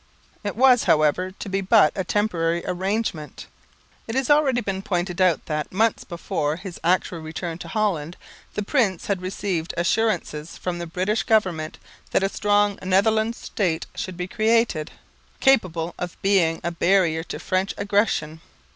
[0.43, 3.45] It was, however, to be but a temporary arrangement.
[4.07, 8.17] It has already been pointed out that, months before his actual return to Holland,
[8.55, 11.77] the prince had received assurances from the British government
[12.09, 14.89] that a strong Netherland State should be created,
[15.39, 18.41] capable of being a barrier to French aggression.